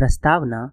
[0.00, 0.70] प्रस्तावना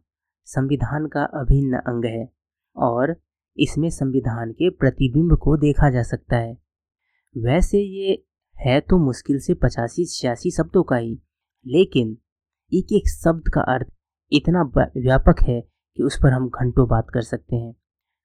[0.48, 2.28] संविधान का अभिन्न अंग है
[2.76, 3.16] और
[3.58, 6.54] इसमें संविधान के प्रतिबिंब को देखा जा सकता है।
[7.36, 8.24] वैसे ये
[8.58, 11.20] है तो मुश्किल से पचासी, छियासी शब्दों का ही,
[11.66, 12.18] लेकिन
[12.72, 13.88] एक एक शब्द का अर्थ
[14.32, 14.64] इतना
[14.98, 17.76] व्यापक है कि उस पर हम घंटों बात कर सकते हैं।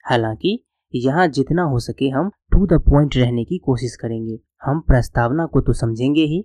[0.04, 0.58] हालाँकि
[0.94, 5.60] यहाँ जितना हो सके हम टू द पॉइंट रहने की कोशिश करेंगे। हम प्रस्तावना को
[5.60, 6.44] तो समझेंगे ही,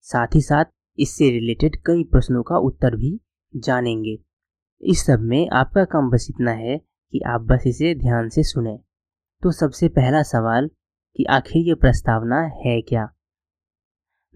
[0.00, 3.18] साथ ही साथ इससे रिलेटेड कई प्रश्नों का उत्तर भी
[3.54, 4.16] जानेंगे।
[4.82, 8.78] इस सब में आपका काम बस इतना है कि आप बस इसे ध्यान से सुने।
[9.42, 10.68] तो सबसे पहला सवाल
[11.16, 13.08] कि आखिर ये प्रस्तावना है क्या?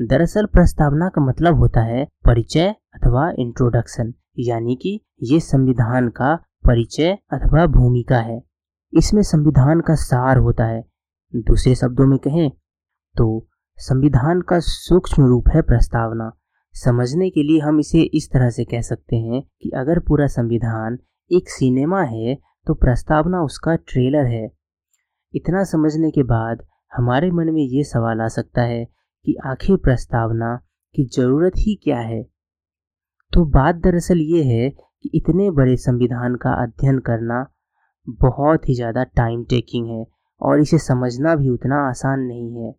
[0.01, 6.35] दरअसल प्रस्तावना का मतलब होता है परिचय अथवा इंट्रोडक्शन यानी कि ये संविधान का
[6.67, 8.43] परिचय अथवा भूमिका है।
[8.93, 10.83] इसमें संविधान का सार होता है।
[11.33, 12.51] दूसरे शब्दों में कहें
[13.17, 13.27] तो
[13.79, 16.31] संविधान का सूक्ष्म रूप है प्रस्तावना।
[16.75, 20.99] समझने के लिए हम इसे इस तरह से कह सकते हैं कि अगर पूरा संविधान
[21.31, 22.35] एक सिनेमा है
[22.67, 24.49] तो प्रस्तावना उसका ट्रेलर है।
[25.35, 30.55] इतना समझने के बाद हमारे मन में ये सवाल आ सकता है कि आखिर प्रस्तावना
[30.95, 32.23] की ज़रूरत ही क्या है?
[33.33, 37.45] तो बात दरअसल ये है कि इतने बड़े संविधान का अध्ययन करना
[38.21, 40.05] बहुत ही ज़्यादा टाइम टेकिंग है
[40.41, 42.75] और इसे समझना भी उतना आसान नहीं है।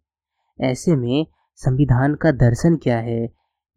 [0.59, 1.25] ऐसे में
[1.59, 3.25] संविधान का दर्शन क्या है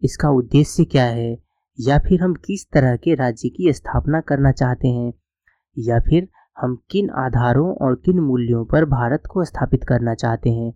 [0.03, 1.39] इसका उद्देश्य क्या है?
[1.81, 5.13] या फिर हम किस तरह के राज्य की स्थापना करना चाहते हैं?
[5.79, 6.29] या फिर
[6.61, 10.73] हम किन आधारों और किन मूल्यों पर भारत को स्थापित करना चाहते हैं?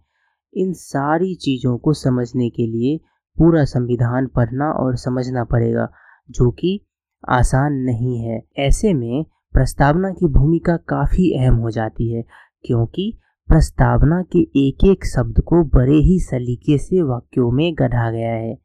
[0.54, 3.00] इन सारी चीज़ों को समझने के लिए
[3.38, 5.92] पूरा संविधान पढ़ना और समझना पड़ेगा,
[6.30, 6.86] जो कि
[7.28, 12.24] आसान नहीं है। ऐसे में प्रस्तावना की भूमिका काफ़ी अहम हो जाती है,
[12.64, 18.32] क्योंकि प्रस्तावना के एक एक शब्द को बड़े ही सलीके से वाक्यों में गढ़ा गया
[18.32, 18.61] है।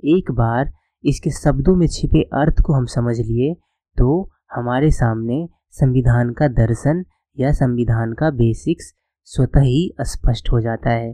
[0.00, 0.72] एक बार
[1.04, 3.54] इसके शब्दों में छिपे अर्थ को हम समझ लिए
[3.96, 7.04] तो हमारे सामने संविधान का दर्शन
[7.38, 8.92] या संविधान का बेसिक्स
[9.24, 11.12] स्वतः ही स्पष्ट हो जाता है।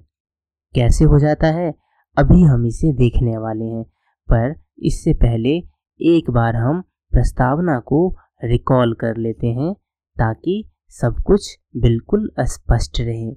[0.74, 1.74] कैसे हो जाता है?
[2.16, 3.84] अभी हम इसे देखने वाले हैं,
[4.28, 5.56] पर इससे पहले
[6.00, 6.80] एक बार हम
[7.12, 9.74] प्रस्तावना को रिकॉल कर लेते हैं,
[10.16, 13.32] ताकि सब कुछ बिल्कुल स्पष्ट रहे।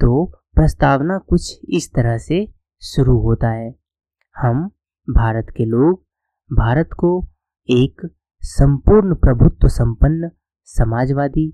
[0.00, 0.24] तो
[0.54, 2.46] प्रस्तावना कुछ इस तरह से
[2.82, 3.83] शुरू होता है।
[4.36, 4.70] हम,
[5.08, 6.02] भारत के लोग,
[6.50, 7.10] भारत को
[7.68, 8.06] एक
[8.42, 10.30] संपूर्ण प्रभुत्व संपन्न,
[10.68, 11.48] समाजवादी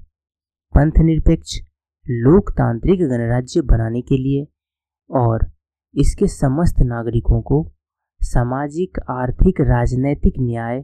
[0.75, 1.59] पंथ निरपेक्ष
[2.07, 4.47] लोकतांत्रिक गणराज्य बनाने के लिए
[5.11, 5.51] और
[5.95, 7.63] इसके समस्त नागरिकों को
[8.21, 10.81] सामाजिक, आर्थिक, राजनैतिक न्याय,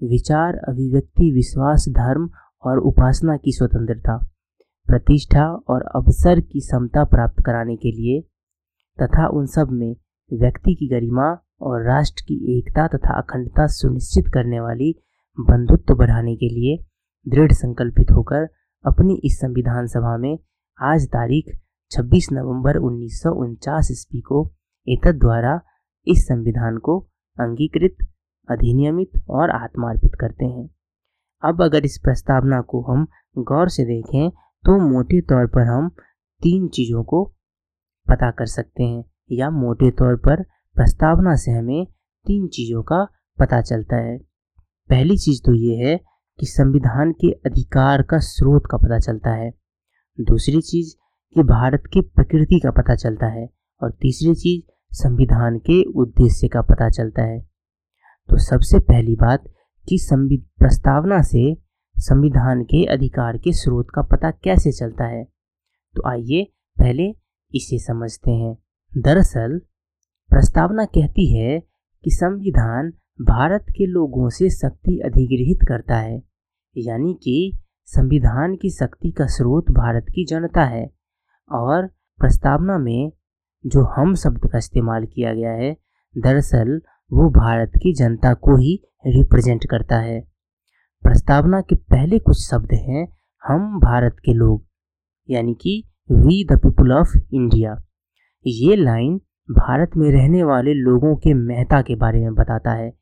[0.00, 2.28] विचार, अभिव्यक्ति, विश्वास, धर्म
[2.64, 4.16] और उपासना की स्वतंत्रता,
[4.86, 8.20] प्रतिष्ठा और अवसर की समता प्राप्त कराने के लिए
[8.98, 9.94] तथा उन सब में
[10.32, 11.26] व्यक्ति की गरिमा
[11.60, 14.92] और राष्ट्र की एकता तथा अखंडता सुनिश्चित करने वाली
[15.38, 16.84] बंधुत्व बढ़ाने के लिए
[17.26, 18.48] दृढ़ संकल्पित होकर
[18.84, 20.38] अपनी इस संविधान सभा में
[20.78, 21.54] आज तारीख
[21.90, 23.22] 26 नवंबर उन्नीस
[23.90, 24.44] ईस्वी को
[24.88, 25.60] एतद द्वारा
[26.06, 26.98] इस संविधान को
[27.36, 27.96] अंगीकृत,
[28.48, 30.68] अधिनियमित और आत्मार्पित करते हैं।
[31.42, 33.06] अब अगर इस प्रस्तावना को हम
[33.38, 34.30] गौर से देखें
[34.64, 35.88] तो मोटे तौर पर हम
[36.42, 37.24] तीन चीज़ों को
[38.06, 40.42] पता कर सकते हैं। या मोटे तौर पर
[40.74, 41.86] प्रस्तावना से हमें
[42.26, 43.04] तीन चीज़ों का
[43.38, 44.18] पता चलता है।
[44.90, 46.00] पहली चीज़ तो ये है
[46.40, 49.50] कि संविधान के अधिकार का स्रोत का पता चलता है।
[50.20, 50.94] दूसरी चीज़
[51.34, 53.48] कि भारत की प्रकृति का पता चलता है
[53.82, 54.62] और तीसरी चीज़
[54.96, 57.40] संविधान के उद्देश्य का पता चलता है।
[58.28, 59.44] तो सबसे पहली बात
[59.88, 59.98] कि
[60.58, 61.56] प्रस्तावना से
[61.96, 65.24] संविधान के अधिकार के स्रोत का पता कैसे चलता है?
[65.94, 66.44] तो आइए
[66.78, 67.14] पहले
[67.54, 68.63] इसे समझते हैं।
[68.96, 69.60] दरअसल,
[70.28, 71.60] प्रस्तावना कहती है
[72.04, 76.22] कि संविधान भारत के लोगों से शक्ति अधिग्रहित करता है,
[76.76, 80.90] यानी कि संविधान की शक्ति का स्रोत भारत की जनता है।
[81.52, 81.86] और
[82.18, 83.12] प्रस्तावना में
[83.66, 85.76] जो हम शब्द का इस्तेमाल किया गया है,
[86.18, 90.20] दरअसल वो भारत की जनता को ही रिप्रेजेंट करता है।
[91.02, 94.66] प्रस्तावना के पहले कुछ शब्द हैं, हम भारत के लोग,
[95.30, 97.82] यानी कि we the people of India
[98.46, 99.16] ये लाइन
[99.50, 102.92] भारत में रहने वाले लोगों के महत्ता के बारे में बताता है।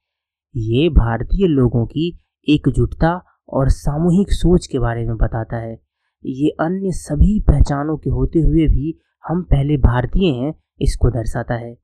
[0.56, 5.80] ये भारतीय लोगों की एकजुटता और सामूहिक सोच के बारे में बताता है।
[6.24, 11.76] ये अन्य सभी पहचानों के होते हुए भी हम पहले भारतीय हैं, इसको दर्शाता है।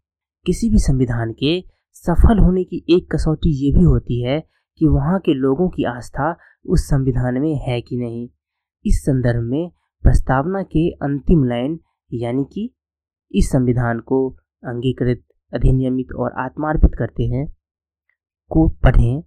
[0.46, 4.40] किसी भी संविधान के सफल होने की एक कसौटी ये भी होती है
[4.78, 8.28] कि वहाँ के लोगों की आस्था उस संविधान में है कि नहीं।
[8.86, 9.70] इस संदर्भ में
[10.02, 11.80] प्रस्तावना के अंतिम लाइन
[12.12, 12.74] यानी कि
[13.32, 14.28] इस संविधान को
[14.64, 15.22] अंगीकृत,
[15.54, 17.46] अधिनियमित और आत्मार्पित करते हैं,
[18.50, 19.22] को पढ़ें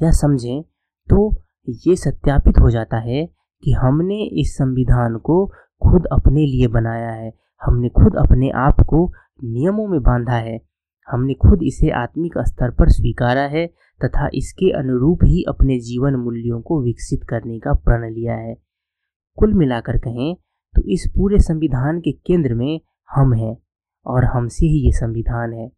[0.00, 0.62] या समझें
[1.08, 1.30] तो
[1.68, 3.24] ये सत्यापित हो जाता है
[3.62, 5.46] कि हमने इस संविधान को
[5.82, 7.32] खुद अपने लिए बनाया है।
[7.62, 9.06] हमने खुद अपने आप को
[9.44, 10.58] नियमों में बांधा है।
[11.08, 13.66] हमने खुद इसे आत्मिक स्तर पर स्वीकारा है
[14.00, 18.54] तथा इसके अनुरूप ही अपने जीवन मूल्यों को विकसित करने का प्रण लिया है।
[19.38, 20.34] कुल मिलाकर कहें
[20.74, 23.56] तो इस पूरे संविधान के केंद्र में हम हैं
[24.06, 25.72] और हमसे ही ये संविधान है।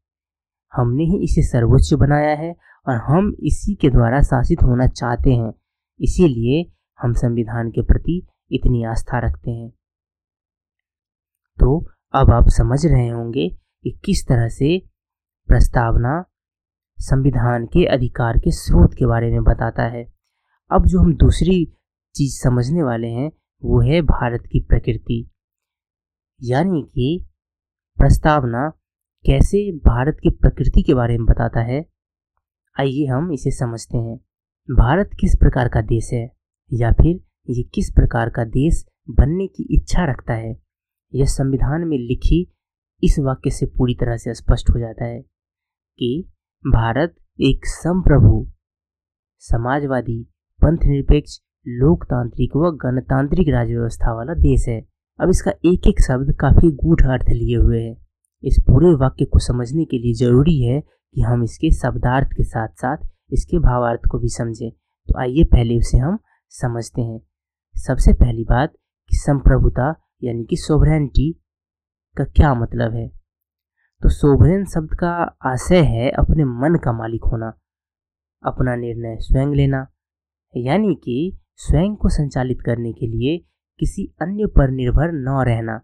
[0.73, 2.56] हमने ही इसे सर्वोच्च बनाया है
[2.88, 5.55] और हम इसी के द्वारा शासित होना चाहते हैं।
[6.00, 9.71] इसीलिए हम संविधान के प्रति इतनी आस्था रखते हैं।
[11.59, 13.49] तो अब आप समझ रहे होंगे
[13.82, 14.82] कि किस तरह से
[15.49, 16.25] प्रस्तावना
[16.99, 20.12] संविधान के अधिकार के स्रोत के बारे में बताता है।
[20.71, 21.77] अब जो हम दूसरी
[22.15, 23.32] चीज़ समझने वाले हैं,
[23.65, 25.30] वो है भारत की प्रकृति।
[26.40, 27.26] यानी कि
[27.98, 28.69] प्रस्तावना
[29.25, 31.84] कैसे भारत की प्रकृति के बारे में बताता है,
[32.76, 34.16] आइए हम इसे समझते हैं।
[34.69, 36.25] भारत किस प्रकार का देश है
[36.70, 40.56] या फिर ये किस प्रकार का देश बनने की इच्छा रखता है,
[41.12, 42.46] यह संविधान में लिखी
[43.02, 46.28] इस वाक्य से पूरी तरह से स्पष्ट हो जाता है कि
[46.64, 48.46] भारत एक संप्रभु,
[49.43, 50.22] समाजवादी
[50.60, 54.89] पंथ निरपेक्ष लोकतांत्रिक व गणतांत्रिक राज्य व्यवस्था वाला देश है।
[55.20, 57.96] अब इसका एक एक शब्द काफ़ी गूढ़ अर्थ लिए हुए है।
[58.44, 62.69] इस पूरे वाक्य को समझने के लिए ज़रूरी है कि हम इसके शब्दार्थ के साथ
[62.69, 62.96] साथ
[63.32, 66.19] इसके भावार्थ को भी समझें। तो आइए पहले उसे हम
[66.52, 67.20] समझते हैं।
[67.75, 68.72] सबसे पहली बात,
[69.11, 71.32] कि संप्रभुता यानी कि सोवरेंटी
[72.17, 73.08] का क्या मतलब है?
[74.00, 75.11] तो सोवरेन शब्द का
[75.46, 77.52] आशय है अपने मन का मालिक होना,
[78.43, 79.87] अपना निर्णय स्वयं लेना,
[80.55, 83.38] यानी कि स्वयं को संचालित करने के लिए
[83.81, 85.81] किसी अन्य पर निर्भर न रहना।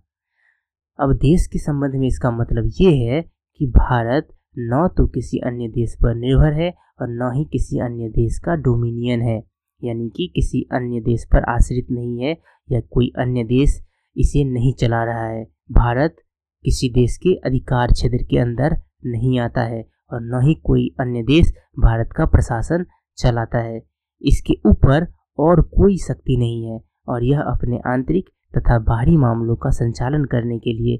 [0.98, 4.28] अब देश के संबंध में इसका मतलब ये है कि भारत
[4.58, 6.70] न तो किसी अन्य देश पर निर्भर है
[7.02, 9.36] और न ही किसी अन्य देश का डोमिनियन है,
[9.82, 12.36] यानी कि किसी अन्य देश पर आश्रित नहीं है
[12.68, 13.80] या कोई अन्य देश
[14.16, 16.16] इसे नहीं चला रहा है। भारत
[16.64, 18.76] किसी देश के अधिकार क्षेत्र के अंदर
[19.06, 19.82] नहीं आता है
[20.12, 22.86] और न ही कोई अन्य देश भारत का प्रशासन
[23.18, 23.80] चलाता है।
[24.22, 25.06] इसके ऊपर
[25.38, 30.58] और कोई शक्ति नहीं है। और यह अपने आंतरिक तथा बाहरी मामलों का संचालन करने
[30.58, 30.96] के लिए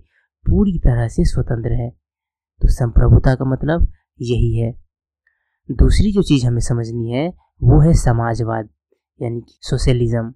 [0.47, 1.91] पूरी तरह से स्वतंत्र है।
[2.61, 4.73] तो संप्रभुता का मतलब यही है।
[5.69, 7.29] दूसरी जो चीज़ हमें समझनी है,
[7.63, 8.69] वो है समाजवाद,
[9.21, 10.33] यानी कि सोशलिज्म।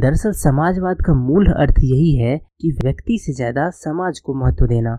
[0.00, 4.98] दरअसल समाजवाद का मूल अर्थ यही है कि व्यक्ति से ज़्यादा समाज को महत्व देना।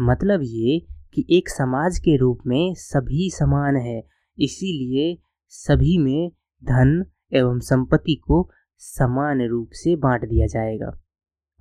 [0.00, 0.78] मतलब ये
[1.14, 3.98] कि एक समाज के रूप में सभी समान है,
[4.38, 6.30] इसीलिए सभी में
[6.62, 8.50] धन एवं संपत्ति को
[8.84, 10.92] समान रूप से बांट दिया जाएगा।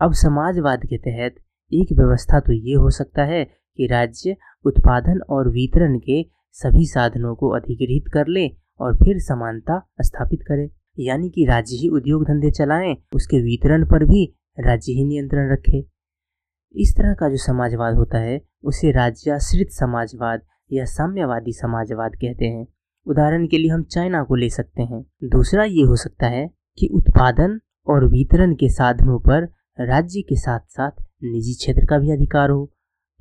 [0.02, 1.36] अब समाजवाद के तहत
[1.72, 3.44] एक व्यवस्था तो ये हो सकता है
[3.78, 4.36] कि राज्य
[4.66, 8.48] उत्पादन और वितरण के सभी साधनों को अधिग्रहित कर ले
[8.80, 10.70] और फिर समानता स्थापित करे।
[11.00, 14.26] यानी कि राज्य ही उद्योग धंधे चलाएँ, उसके वितरण पर भी
[14.60, 15.86] राज्य ही नियंत्रण रखे।
[16.76, 20.42] इस तरह का जो समाजवाद होता है, उसे राज्याश्रित समाजवाद
[20.72, 22.68] या साम्यवादी समाजवाद कहते हैं।
[23.08, 26.88] उदाहरण के लिए हम चाइना को ले सकते हैं। दूसरा ये हो सकता है कि
[26.88, 29.44] उत्पादन और वितरण के साधनों पर
[29.80, 30.92] राज्य के साथ साथ
[31.24, 32.66] निजी क्षेत्र का भी अधिकार हो।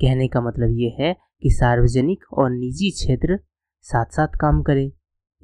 [0.01, 3.39] कहने का मतलब ये है कि सार्वजनिक और निजी क्षेत्र
[3.83, 4.93] साथ साथ काम करें।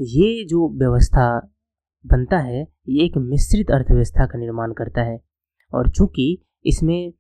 [0.01, 1.53] ये जो व्यवस्था
[2.07, 5.21] बनता है, ये एक मिश्रित अर्थव्यवस्था का निर्माण करता है।
[5.75, 7.13] और चूँकि इसमें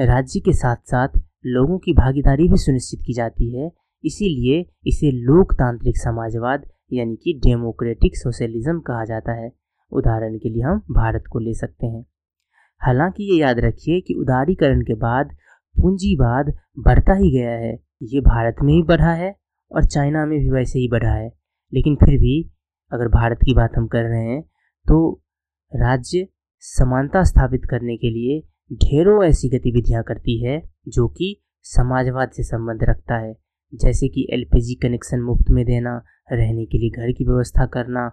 [0.00, 1.08] राज्य के साथ साथ
[1.46, 3.72] लोगों की भागीदारी भी सुनिश्चित की जाती है,
[4.04, 9.52] इसीलिए इसे लोकतांत्रिक समाजवाद यानी कि डेमोक्रेटिक सोशलिज्म कहा जाता है।
[9.92, 12.04] उदाहरण के लिए हम भारत को ले सकते हैं।
[12.80, 15.36] हालाँकि ये याद रखिए कि उदारीकरण के बाद
[15.76, 19.34] पूंजीवाद बढ़ता ही गया है। ये भारत में ही बढ़ा है
[19.70, 21.28] और चाइना में भी वैसे ही बढ़ा है।
[21.74, 22.50] लेकिन फिर भी
[22.92, 24.42] अगर भारत की बात हम कर रहे हैं
[24.86, 25.22] तो
[25.72, 26.28] राज्य
[26.60, 28.40] समानता स्थापित करने के लिए
[28.74, 33.34] ढेरों ऐसी गतिविधियाँ करती है जो कि समाजवाद से संबंध रखता है।
[33.74, 38.12] जैसे कि एलपीजी कनेक्शन मुफ़्त में देना, रहने के लिए घर की व्यवस्था करना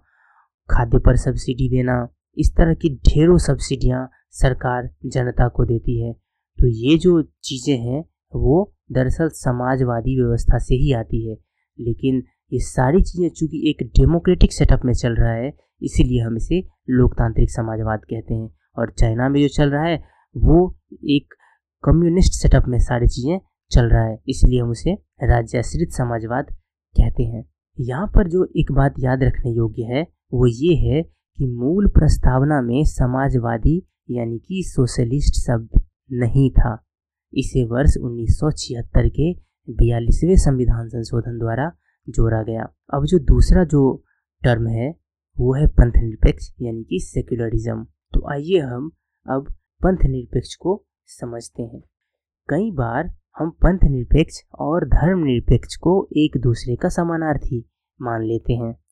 [0.69, 2.07] खाद्य पर सब्सिडी देना,
[2.37, 8.01] इस तरह की ढेरों सब्सिडियाँ सरकार जनता को देती है। तो ये जो चीज़ें हैं,
[8.35, 11.35] वो दरअसल समाजवादी व्यवस्था से ही आती है।
[11.77, 16.59] लेकिन ये सारी चीज़ें चूँकि एक डेमोक्रेटिक सेटअप में चल रहा है, इसीलिए हम इसे
[16.89, 20.03] लोकतांत्रिक समाजवाद कहते हैं। और चाइना में जो चल रहा है,
[20.35, 20.77] वो
[21.09, 21.33] एक
[21.83, 23.39] कम्युनिस्ट सेटअप में सारी चीज़ें
[23.71, 24.93] चल रहा है, इसलिए हम उसे
[25.23, 26.45] राज्याश्रित समाजवाद
[26.95, 27.43] कहते हैं।
[27.77, 30.03] यहाँ पर जो एक बात याद रखने योग्य है
[30.33, 31.03] वो ये है
[31.37, 36.85] कि मूल प्रस्तावना में समाजवादी यानी कि सोशलिस्ट शब्द नहीं था।
[37.33, 39.33] इसे वर्ष 1976 के
[39.69, 41.71] बयालीसवें संविधान संशोधन द्वारा
[42.09, 44.03] जोड़ा गया। अब जो दूसरा जो
[44.43, 44.95] टर्म है,
[45.39, 48.91] वो है पंथ निरपेक्ष यानी कि सेक्युलरिज्म। तो आइए हम
[49.29, 49.53] अब
[49.83, 51.81] पंथ निरपेक्ष को समझते हैं।
[52.49, 57.69] कई बार हम पंथ निरपेक्ष और धर्म निरपेक्ष को एक दूसरे का समानार्थी
[58.01, 58.84] मान लेते हैं।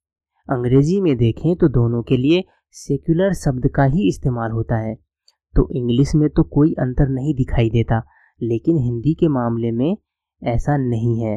[0.50, 4.96] अंग्रेज़ी में देखें तो दोनों के लिए सेक्युलर शब्द का ही इस्तेमाल होता है।
[5.56, 8.04] तो इंग्लिश में तो कोई अंतर नहीं दिखाई देता,
[8.42, 9.98] लेकिन हिंदी के मामले में
[10.44, 11.36] ऐसा नहीं है।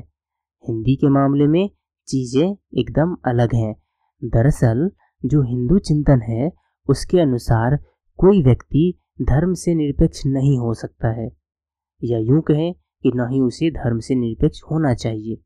[0.68, 1.70] हिंदी के मामले में
[2.06, 3.76] चीज़ें एकदम अलग हैं।
[4.24, 4.90] दरअसल,
[5.24, 6.52] जो हिंदू चिंतन है,
[6.88, 7.76] उसके अनुसार
[8.16, 11.30] कोई व्यक्ति धर्म से निरपेक्ष नहीं हो सकता है।
[12.04, 15.38] या यूँ कहें कि ना ही उसे धर्म से निरपेक्ष होना चाहिए।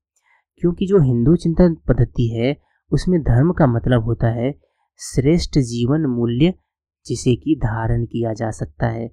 [0.59, 4.54] क्योंकि जो हिंदू चिंतन पद्धति है उसमें धर्म का मतलब होता है
[4.99, 6.54] श्रेष्ठ जीवन मूल्य
[7.06, 9.11] जिसे कि धारण किया जा सकता है।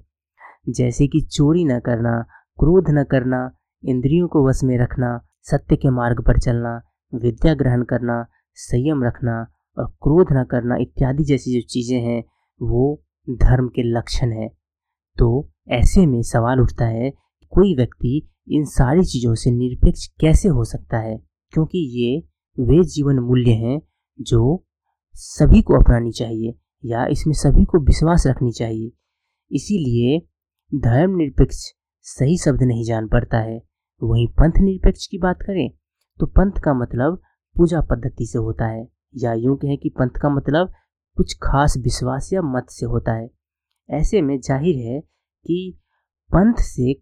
[0.69, 2.21] जैसे कि चोरी न करना,
[2.59, 3.51] क्रोध न करना,
[3.85, 6.81] इंद्रियों को वश में रखना, सत्य के मार्ग पर चलना,
[7.15, 12.23] विद्या ग्रहण करना, संयम रखना और क्रोध न करना इत्यादि जैसी जो चीज़ें हैं,
[12.61, 14.49] वो धर्म के लक्षण हैं।
[15.17, 17.11] तो ऐसे में सवाल उठता है
[17.49, 21.17] कोई व्यक्ति इन सारी चीज़ों से निरपेक्ष कैसे हो सकता है?
[21.51, 22.27] क्योंकि ये
[22.57, 23.79] वे जीवन मूल्य हैं
[24.19, 24.63] जो
[25.15, 28.91] सभी को अपनानी चाहिए या इसमें सभी को विश्वास रखनी चाहिए।
[29.51, 30.19] इसीलिए
[30.71, 31.57] धर्म निरपेक्ष
[32.05, 33.57] सही शब्द नहीं जान पड़ता है।
[34.01, 35.69] वहीं पंथ निरपेक्ष की बात करें
[36.19, 37.21] तो पंथ का मतलब
[37.55, 40.71] पूजा पद्धति से होता है या यूँ कहें कि पंथ का मतलब
[41.17, 43.29] कुछ खास विश्वास या मत से होता है।
[43.89, 45.77] ऐसे में ज़ाहिर है कि
[46.29, 46.93] पंथ से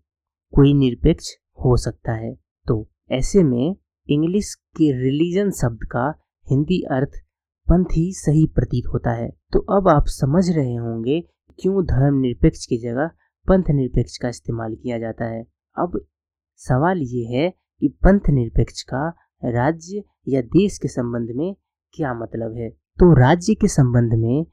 [0.54, 2.34] कोई निरपेक्ष हो सकता है।
[2.66, 3.76] तो ऐसे में
[4.08, 6.08] इंग्लिश के रिलीजन शब्द का
[6.46, 7.20] हिंदी अर्थ
[7.68, 11.20] पंथ ही सही प्रतीत होता है। तो अब आप समझ रहे होंगे
[11.60, 13.10] क्यों धर्म निरपेक्ष की जगह
[13.48, 15.42] पंथ निरपेक्ष का इस्तेमाल किया जाता है।
[15.78, 16.00] अब
[16.60, 19.08] सवाल ये है कि पंथ निरपेक्ष का
[19.46, 21.56] राज्य या देश के संबंध में
[21.94, 22.70] क्या मतलब है?
[22.70, 24.46] तो राज्य के संबंध में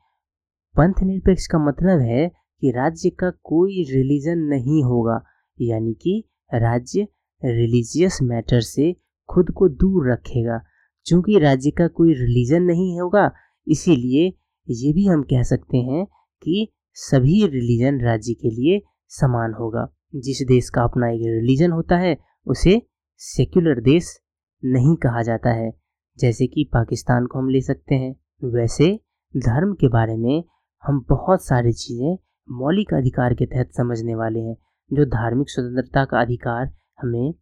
[0.75, 5.23] पंथ निरपेक्ष का मतलब है कि राज्य का कोई रिलीजन नहीं होगा,
[5.61, 6.23] यानी कि
[6.55, 7.07] राज्य
[7.43, 8.93] रिलीजियस मैटर से
[9.29, 10.61] खुद को दूर रखेगा।
[11.07, 13.31] चूँकि राज्य का कोई रिलीजन नहीं होगा,
[13.69, 14.27] इसीलिए
[14.69, 16.07] ये भी हम कह सकते हैं
[16.43, 21.97] कि सभी रिलीजन राज्य के लिए समान होगा। जिस देश का अपना एक रिलीजन होता
[21.97, 22.83] है, उसे
[23.17, 24.19] सेक्युलर देश
[24.65, 25.73] नहीं कहा जाता है।
[26.19, 29.01] जैसे कि पाकिस्तान को हम ले सकते हैं। वैसे
[29.37, 30.45] धर्म के बारे में
[30.83, 32.19] हम बहुत सारी चीज़ें
[32.51, 34.57] मौलिक अधिकार के तहत समझने वाले हैं,
[34.93, 36.67] जो धार्मिक स्वतंत्रता का अधिकार
[37.03, 37.35] हमें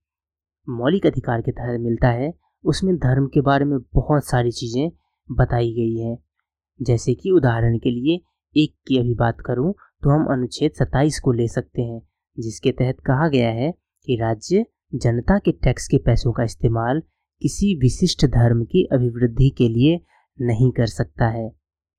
[0.69, 2.33] मौलिक अधिकार के तहत मिलता है।
[2.65, 4.91] उसमें धर्म के बारे में बहुत सारी चीज़ें
[5.29, 6.17] बताई गई हैं।
[6.81, 8.21] जैसे कि उदाहरण के लिए,
[8.57, 12.01] एक की अभी बात करूँ तो हम अनुच्छेद 27 को ले सकते हैं,
[12.39, 13.73] जिसके तहत कहा गया है
[14.07, 14.65] कि राज्य
[14.95, 17.03] जनता के टैक्स के पैसों का इस्तेमाल
[17.43, 20.01] किसी विशिष्ट धर्म की अभिवृद्धि के लिए
[20.39, 21.49] नहीं कर सकता है।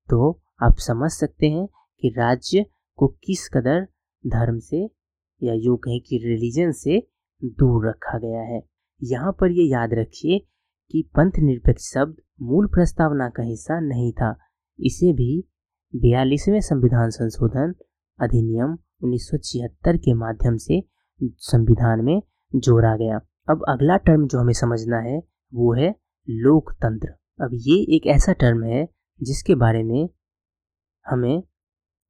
[0.08, 1.66] तो आप समझ सकते हैं
[2.02, 2.64] कि राज्य
[2.98, 3.86] को किस कदर
[4.24, 4.82] धर्म से
[5.42, 6.98] या यूँ कहें कि रिलीजन से
[7.44, 8.62] दूर रखा गया है।
[9.02, 10.38] यहाँ पर ये याद रखिए
[10.90, 14.36] कि पंथ निरपेक्ष शब्द मूल प्रस्तावना का हिस्सा नहीं था।
[14.78, 15.44] इसे भी
[15.94, 17.74] बयालीसवें संविधान संशोधन
[18.18, 20.82] अधिनियम 1976 के माध्यम से
[21.20, 22.22] संविधान में
[22.54, 23.20] जोड़ा गया।
[23.50, 25.18] अब अगला टर्म जो हमें समझना है,
[25.54, 25.94] वो है
[26.28, 27.08] लोकतंत्र।
[27.40, 28.88] अब ये एक ऐसा टर्म है,
[29.20, 30.08] जिसके बारे में
[31.06, 31.42] हमें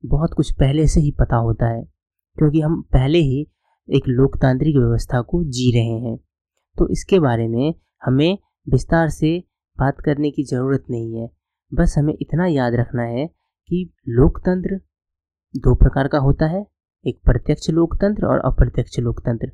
[0.05, 1.83] बहुत कुछ पहले से ही पता होता है,
[2.37, 3.47] क्योंकि हम पहले ही
[3.89, 6.17] एक लोकतांत्रिक व्यवस्था को जी रहे हैं।
[6.77, 9.39] तो इसके बारे में हमें विस्तार से
[9.79, 11.29] बात करने की ज़रूरत नहीं है।
[11.73, 13.27] बस हमें इतना याद रखना है
[13.71, 14.81] कि लोकतंत्र
[15.55, 16.67] दो प्रकार का होता है,
[17.05, 19.49] एक प्रत्यक्ष लोकतंत्र और अप्रत्यक्ष लोकतंत्र।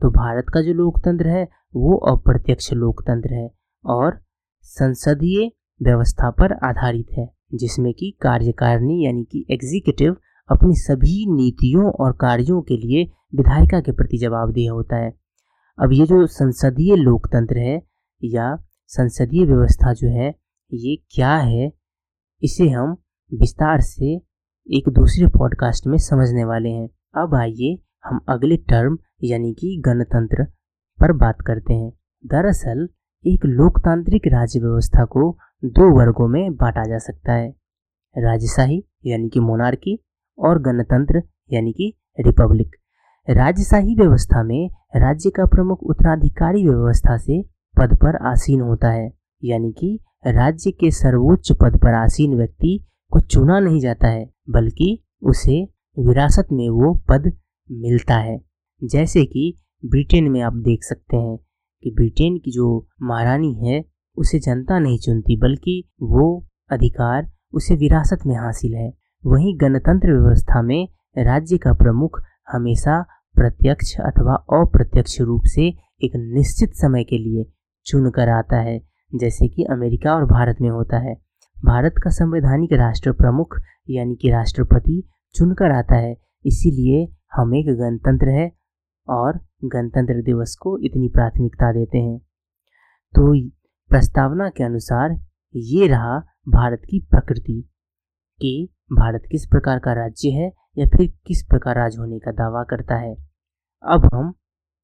[0.00, 3.50] तो भारत का जो लोकतंत्र है, वो अप्रत्यक्ष लोकतंत्र है
[3.84, 4.20] और
[4.62, 5.50] संसदीय
[5.82, 10.16] व्यवस्था पर आधारित है, जिसमें कि कार्यकारिणी यानी कि एग्जीक्यूटिव
[10.50, 15.14] अपनी सभी नीतियों और कार्यों के लिए विधायिका के प्रति जवाबदेह होता है।
[15.78, 17.82] अब ये जो संसदीय लोकतंत्र है
[18.24, 20.34] या संसदीय व्यवस्था जो है,
[20.72, 21.72] ये क्या है,
[22.42, 22.96] इसे हम
[23.34, 24.14] विस्तार से
[24.66, 30.44] एक दूसरे पॉडकास्ट में समझने वाले हैं। अब आइए हम अगले टर्म यानी कि गणतंत्र
[31.00, 31.92] पर बात करते हैं।
[32.26, 32.88] दरअसल,
[33.26, 37.50] एक लोकतांत्रिक राज्य व्यवस्था को दो वर्गों में बांटा जा सकता है,
[38.18, 40.04] राजशाही यानी कि मोनार्की
[40.38, 41.22] और गणतंत्र
[41.52, 42.81] यानी कि रिपब्लिक।
[43.30, 47.42] राजशाही व्यवस्था में राज्य का प्रमुख उत्तराधिकारी व्यवस्था से
[47.78, 49.12] पद पर आसीन होता है।
[49.44, 55.04] यानी कि राज्य के सर्वोच्च पद पर आसीन व्यक्ति को चुना नहीं जाता है, बल्कि
[55.22, 57.32] उसे विरासत में वो पद
[57.70, 58.40] मिलता है।
[58.84, 61.38] जैसे कि ब्रिटेन में आप देख सकते हैं
[61.82, 63.84] कि ब्रिटेन की जो महारानी है,
[64.16, 68.92] उसे जनता नहीं चुनती, बल्कि वो अधिकार उसे विरासत में हासिल है।
[69.26, 70.88] वहीं गणतंत्र व्यवस्था में
[71.18, 72.20] राज्य का प्रमुख
[72.52, 73.00] हमेशा
[73.34, 75.66] प्रत्यक्ष अथवा अप्रत्यक्ष रूप से
[76.02, 77.44] एक निश्चित समय के लिए
[77.86, 78.78] चुनकर आता है,
[79.12, 81.14] जैसे कि अमेरिका और भारत में होता है।
[81.56, 85.02] भारत का संवैधानिक राष्ट्र प्रमुख यानी कि राष्ट्रपति
[85.34, 88.50] चुनकर आता है। इसीलिए हम एक गणतंत्र है
[89.08, 92.18] और गणतंत्र दिवस को इतनी प्राथमिकता देते हैं।
[93.14, 93.32] तो
[93.90, 95.18] प्रस्तावना के अनुसार
[95.54, 96.18] ये रहा
[96.48, 97.60] भारत की प्रकृति,
[98.40, 102.62] कि भारत किस प्रकार का राज्य है या फिर किस प्रकार राज होने का दावा
[102.64, 103.14] करता है?
[103.82, 104.34] अब हम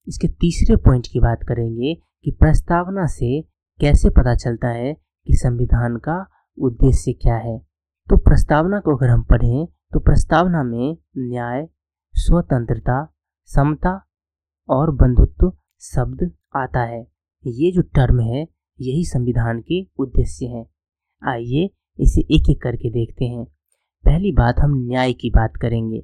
[0.08, 3.42] इसके तीसरे पॉइंट की बात करेंगे कि प्रस्तावना से
[3.80, 4.94] कैसे पता चलता है
[5.26, 6.26] कि संविधान का
[6.58, 7.58] उद्देश्य क्या है।
[8.08, 11.68] तो प्रस्तावना को अगर हम पढ़ें तो प्रस्तावना में न्याय,
[12.14, 13.14] स्वतंत्रता,
[13.44, 14.06] समता
[14.68, 17.00] और बंधुत्व शब्द आता है।
[17.46, 18.42] ये जो टर्म है,
[18.80, 20.66] यही संविधान के उद्देश्य हैं।
[21.22, 23.46] आइए इसे एक एक करके देखते हैं।
[24.04, 25.96] पहली बात हम न्याय की बात करेंगे।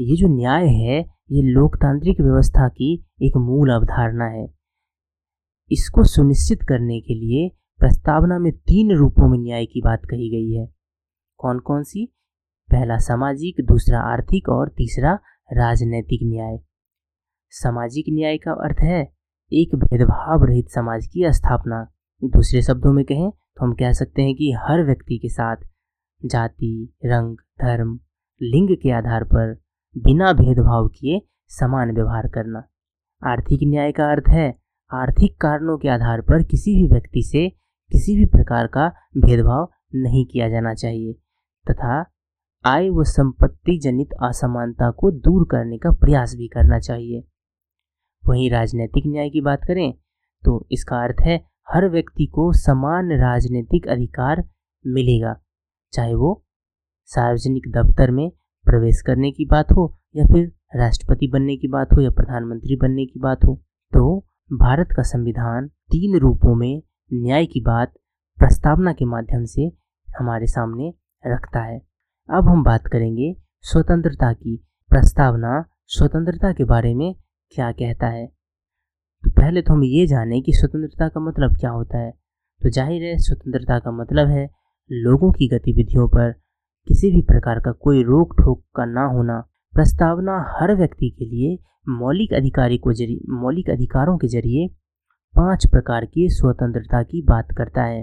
[0.00, 1.00] ये जो न्याय है,
[1.32, 4.54] ये लोकतांत्रिक व्यवस्था की एक मूल अवधारणा है।
[5.70, 10.58] इसको सुनिश्चित करने के लिए प्रस्तावना में तीन रूपों में न्याय की बात कही गई
[10.58, 10.68] है।
[11.38, 12.06] कौन कौन सी?
[12.70, 15.18] पहला सामाजिक, दूसरा आर्थिक और तीसरा
[15.52, 16.58] राजनैतिक न्याय।
[17.50, 19.02] सामाजिक न्याय का अर्थ है
[19.52, 21.92] एक भेदभाव रहित समाज की स्थापना।
[22.24, 25.56] दूसरे शब्दों में कहें तो हम कह सकते हैं कि हर व्यक्ति के साथ
[26.22, 27.98] जाति, रंग, धर्म,
[28.40, 29.54] लिंग के आधार पर
[29.96, 31.20] बिना भेदभाव किए
[31.50, 32.62] समान व्यवहार करना।
[33.22, 34.48] आर्थिक न्याय का अर्थ है,
[34.90, 37.48] आर्थिक कारणों के आधार पर किसी भी व्यक्ति से
[37.92, 41.12] किसी भी प्रकार का भेदभाव नहीं किया जाना चाहिए,
[41.66, 42.04] तथा
[42.64, 47.22] आय व संपत्ति जनित असमानता को दूर करने का प्रयास भी करना चाहिए।
[48.24, 49.92] वहीं राजनीतिक न्याय की बात करें
[50.44, 54.42] तो इसका अर्थ है, हर व्यक्ति को समान राजनीतिक अधिकार
[54.84, 55.36] मिलेगा।
[55.92, 56.42] चाहे वो
[57.10, 58.28] सार्वजनिक दफ्तर में
[58.66, 63.06] प्रवेश करने की बात हो या फिर राष्ट्रपति बनने की बात हो या प्रधानमंत्री बनने
[63.06, 63.54] की बात हो
[63.92, 64.18] तो
[64.52, 67.92] भारत का संविधान तीन रूपों में न्याय की बात
[68.38, 69.70] प्रस्तावना के माध्यम से
[70.08, 70.92] हमारे सामने
[71.24, 71.78] रखता है।
[72.28, 74.56] अब हम बात करेंगे स्वतंत्रता की
[74.90, 77.14] प्रस्तावना, स्वतंत्रता के बारे में
[77.54, 81.98] क्या कहता है। तो पहले तो हम ये जानें कि स्वतंत्रता का मतलब क्या होता
[81.98, 84.46] है। तो ज़ाहिर है, स्वतंत्रता का मतलब है
[84.90, 86.32] लोगों की गतिविधियों पर
[86.88, 89.40] किसी भी प्रकार का कोई रोक ठोक का ना होना,
[89.74, 94.68] प्रस्तावना हर व्यक्ति के लिए मौलिक अधिकारी को ज़रिए, मौलिक अधिकारों के ज़रिए
[95.34, 98.02] पाँच प्रकार की स्वतंत्रता की बात करता है।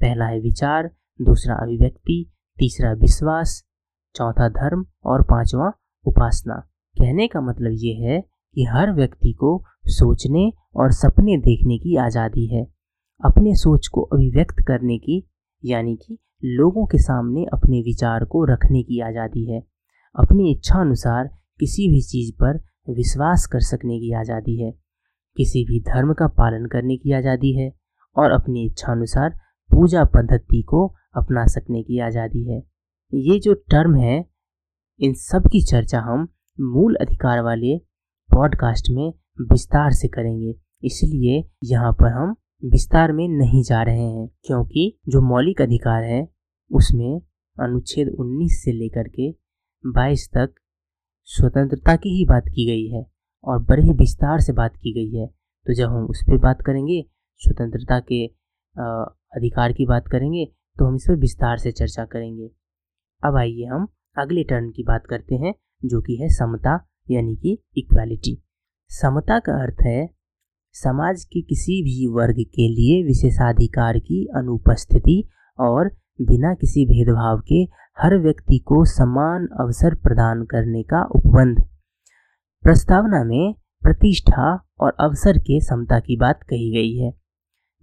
[0.00, 0.90] पहला है विचार,
[1.20, 2.24] दूसरा अभिव्यक्ति,
[2.58, 3.62] तीसरा विश्वास,
[4.14, 5.72] चौथा धर्म और पांचवा
[6.06, 6.54] उपासना।
[6.96, 12.46] कहने का मतलब ये है कि हर व्यक्ति को सोचने और सपने देखने की आज़ादी
[12.46, 12.66] है।
[13.20, 15.24] अपने सोच को अभिव्यक्त करने की
[15.62, 19.60] यानी कि लोगों के सामने अपने विचार को रखने की आज़ादी है।
[20.14, 21.28] अपनी इच्छा अनुसार
[21.60, 24.70] किसी भी चीज़ पर विश्वास कर सकने की आज़ादी है।
[25.36, 27.72] किसी भी धर्म का पालन करने की आज़ादी है
[28.16, 29.30] और अपनी इच्छा अनुसार
[29.70, 32.62] पूजा पद्धति को अपना सकने की आज़ादी है।
[33.12, 34.24] ये जो टर्म है,
[35.00, 37.76] इन सब की चर्चा हम मूल अधिकार वाले
[38.30, 39.12] पॉडकास्ट में
[39.52, 42.34] विस्तार से करेंगे। इसलिए यहाँ पर हम
[42.66, 46.26] विस्तार में नहीं जा रहे हैं, क्योंकि जो मौलिक अधिकार है,
[46.70, 47.20] उसमें
[47.56, 49.30] अनुच्छेद 19 से लेकर के
[49.84, 50.54] 22 तक
[51.28, 53.04] स्वतंत्रता की ही बात की गई है
[53.44, 56.62] और बड़े ही विस्तार से बात की गई है। तो जब हम उस पर बात
[56.62, 57.02] करेंगे,
[57.40, 58.24] स्वतंत्रता के
[59.32, 60.44] अधिकार की बात करेंगे
[60.76, 62.50] तो हम इस पर विस्तार से चर्चा करेंगे।
[63.22, 66.78] अब आइए हम अगले टर्न की बात करते हैं, जो कि है समता,
[67.10, 68.40] यानी कि इक्वालिटी।
[68.90, 70.15] समता का अर्थ है
[70.76, 75.22] समाज के किसी भी वर्ग के लिए विशेषाधिकार की अनुपस्थिति
[75.58, 75.88] और
[76.20, 77.62] बिना किसी भेदभाव के
[77.98, 81.60] हर व्यक्ति को समान अवसर प्रदान करने का उपबंध।
[82.62, 87.10] प्रस्तावना में प्रतिष्ठा और अवसर के समता की बात कही गई है।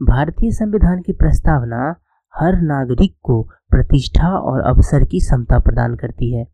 [0.01, 1.95] भारतीय संविधान की प्रस्तावना
[2.33, 6.45] हर नागरिक को प्रतिष्ठा और अवसर की समता प्रदान करती है।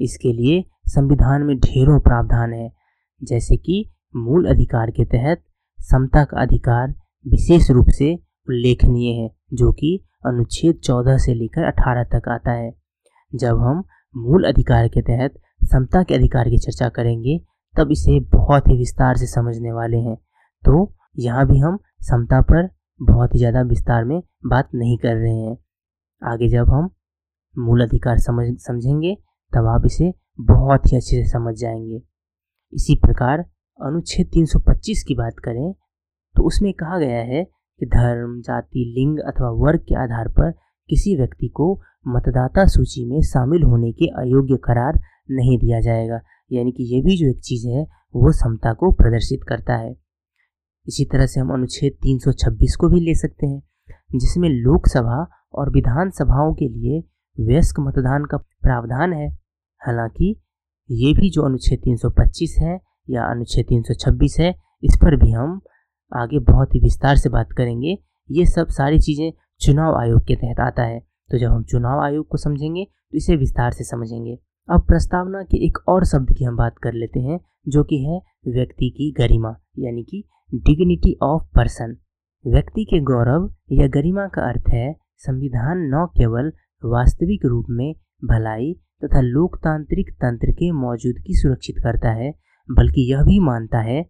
[0.00, 2.72] इसके लिए संविधान में ढेरों प्रावधान है,
[3.22, 3.84] जैसे कि
[4.16, 5.42] मूल अधिकार के तहत
[5.90, 6.94] समता का अधिकार
[7.28, 8.14] विशेष रूप से
[8.48, 12.74] उल्लेखनीय है, जो कि अनुच्छेद 14 से लेकर 18 तक आता है।
[13.34, 13.84] जब हम
[14.16, 17.40] मूल अधिकार के तहत समता के अधिकार की चर्चा करेंगे,
[17.76, 20.16] तब इसे बहुत ही विस्तार से समझने वाले हैं।
[20.64, 22.68] तो यहाँ भी हम समता पर
[23.02, 25.58] बहुत ही ज़्यादा विस्तार में बात नहीं कर रहे हैं।
[26.22, 26.90] आगे जब हम
[27.58, 29.16] मूल अधिकार समझ, समझेंगे,
[29.54, 32.02] तब आप इसे बहुत ही अच्छे से समझ जाएँगे।
[32.72, 33.44] इसी प्रकार
[33.86, 35.72] अनुच्छेद 325 की बात करें
[36.36, 37.44] तो उसमें कहा गया है
[37.80, 40.50] कि धर्म, जाति, लिंग अथवा वर्ग के आधार पर
[40.88, 46.20] किसी व्यक्ति को मतदाता सूची में शामिल होने के अयोग्य करार नहीं दिया जाएगा।
[46.52, 47.82] यानी कि ये भी जो एक चीज़ है,
[48.14, 49.92] वो समता को प्रदर्शित करता है।
[50.86, 53.62] इसी तरह से हम अनुच्छेद 326 को भी ले सकते हैं,
[54.16, 57.04] जिसमें लोकसभा और विधानसभाओं के लिए
[57.40, 59.28] वयस्क मतदान का प्रावधान है।
[59.78, 60.36] हालाँकि,
[60.90, 65.60] ये भी जो अनुच्छेद 325 है या अनुच्छेद 326 है, इस पर भी हम
[66.12, 67.96] आगे बहुत ही विस्तार से बात करेंगे।
[68.30, 72.26] ये सब सारी चीज़ें चुनाव आयोग के तहत आता है। तो जब हम चुनाव आयोग
[72.28, 74.38] को समझेंगे तो इसे विस्तार से समझेंगे।
[74.68, 77.38] अब प्रस्तावना के एक और शब्द की हम बात कर लेते हैं,
[77.68, 81.96] जो कि है व्यक्ति की गरिमा, यानी कि डिग्निटी ऑफ़ पर्सन
[82.44, 87.92] व्यक्ति के गौरव या गरिमा का अर्थ है संविधान न केवल वास्तविक रूप में
[88.24, 88.72] भलाई
[89.04, 92.30] तथा लोकतांत्रिक तंत्र के मौजूदगी सुरक्षित करता है
[92.70, 94.02] बल्कि यह भी मानता है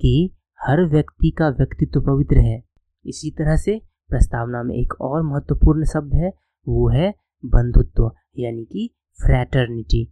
[0.00, 2.62] कि हर व्यक्ति का व्यक्तित्व पवित्र है।
[3.06, 6.32] इसी तरह से प्रस्तावना में एक और महत्वपूर्ण शब्द है,
[6.68, 7.14] वो है
[7.44, 10.10] बंधुत्व, यानी कि फ्रैटर्निटी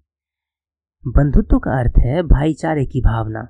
[1.06, 3.48] बंधुत्व का अर्थ है भाईचारे की भावना।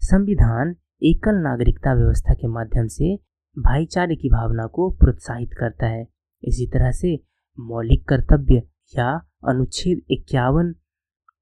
[0.00, 3.16] संविधान एकल नागरिकता व्यवस्था के माध्यम से
[3.58, 6.06] भाईचारे की भावना को प्रोत्साहित करता है।
[6.44, 7.14] इसी तरह से
[7.58, 8.62] मौलिक कर्तव्य
[8.98, 9.10] या
[9.48, 10.72] अनुच्छेद इक्यावन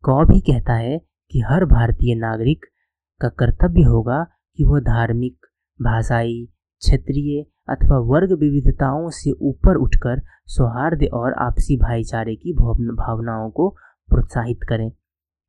[0.02, 1.00] को भी कहता है
[1.30, 2.64] कि हर भारतीय नागरिक
[3.20, 5.46] का कर्तव्य होगा कि वह धार्मिक,
[5.82, 13.68] भाषाई, क्षेत्रीय अथवा वर्ग विविधताओं से ऊपर उठकर सौहार्द और आपसी भाईचारे की भावनाओं को
[14.08, 14.90] प्रोत्साहित करें।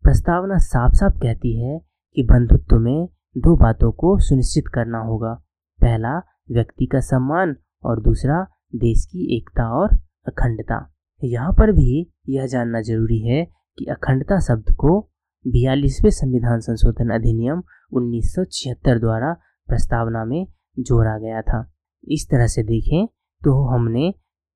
[0.04, 1.80] प्रस्तावना साफ़ साफ़ कहती है
[2.16, 5.34] कि बंधुत्व में दो बातों को सुनिश्चित करना होगा।
[5.82, 6.18] पहला,
[6.52, 9.96] व्यक्ति का सम्मान और दूसरा, देश की एकता और
[10.28, 13.46] अखंडता। यहाँ पर भी यह जानना ज़रूरी है
[13.80, 15.10] कि अखंडता शब्द को
[15.46, 17.62] बयालीसवें संविधान संशोधन अधिनियम
[17.94, 19.34] 1976 द्वारा
[19.70, 20.46] प्रस्तावना में
[20.80, 21.62] जोड़ा गया था।
[22.08, 23.06] इस तरह से देखें
[23.42, 24.12] तो हमने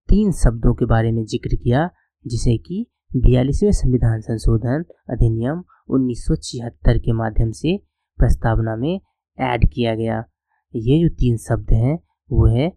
[0.10, 1.90] तीन शब्दों के बारे में ज़िक्र किया,
[2.26, 7.78] जिसे कि बयालीसवें संविधान संशोधन अधिनियम 1976 के माध्यम से
[8.18, 9.00] प्रस्तावना में
[9.40, 10.24] ऐड किया गया।
[10.74, 11.98] ये जो तीन शब्द हैं,
[12.32, 12.72] वो है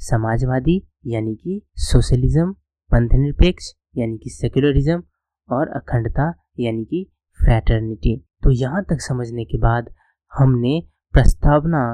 [0.00, 2.52] समाजवादी, यानी कि सोशलिज्म
[2.90, 5.02] पंथनिरपेक्ष यानी कि सेक्युलरिज्म
[5.48, 7.08] और अखंडता, यानी कि
[7.42, 9.90] फ्रैटर्निटी तो यहाँ तक समझने के बाद
[10.32, 10.80] हमने
[11.12, 11.84] प्रस्तावना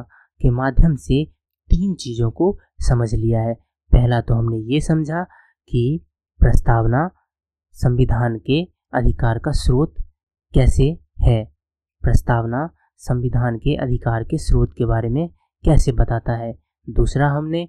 [0.41, 1.25] के माध्यम से
[1.69, 3.55] तीन चीज़ों को समझ लिया है।
[3.91, 5.23] पहला तो हमने ये समझा
[5.71, 6.07] कि
[6.41, 7.11] प्रस्तावना
[7.75, 8.63] संविधान के
[8.95, 9.95] अधिकार का स्रोत
[10.55, 11.45] कैसे है?
[12.03, 15.29] प्रस्तावना संविधान के अधिकार के स्रोत के बारे में
[15.65, 16.53] कैसे बताता है?
[16.91, 17.69] दूसरा हमने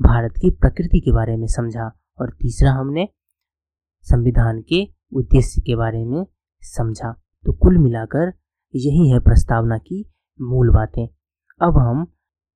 [0.00, 1.90] भारत की प्रकृति के बारे में समझा।
[2.20, 3.08] और तीसरा हमने
[4.02, 6.26] संविधान के उद्देश्य के बारे में
[6.62, 7.12] समझा।
[7.44, 8.32] तो कुल मिलाकर
[8.74, 10.04] यही है प्रस्तावना की
[10.40, 11.06] मूल बातें।
[11.62, 12.06] अब हम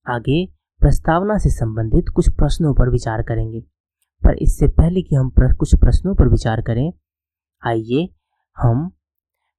[0.07, 0.47] आगे
[0.81, 3.61] प्रस्तावना से संबंधित कुछ प्रश्नों पर विचार करेंगे।
[4.23, 6.93] पर इससे पहले कि हम कुछ प्रश्नों पर विचार करें,
[7.62, 8.09] आइए
[8.57, 8.88] हम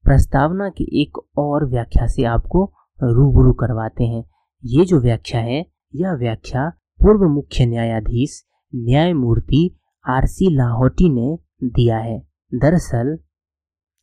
[0.03, 2.63] प्रस्तावना की एक और व्याख्या से आपको
[2.99, 4.23] रूबरू करवाते हैं।
[4.63, 11.97] ये जो व्याख्या है, यह व्याख्या पूर्व मुख्य न्यायाधीश, न्यायमूर्ति आर सी लाहौटी ने दिया
[11.97, 12.19] है।
[12.53, 13.17] दरअसल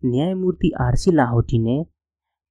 [0.04, 1.86] न्यायमूर्ति आर सी लाहौटी ने